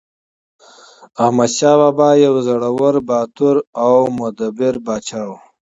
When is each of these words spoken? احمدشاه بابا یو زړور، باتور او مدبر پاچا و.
احمدشاه 1.23 1.75
بابا 1.79 2.09
یو 2.25 2.35
زړور، 2.47 2.95
باتور 3.09 3.55
او 3.83 3.95
مدبر 4.19 4.73
پاچا 4.85 5.21
و. 5.27 5.31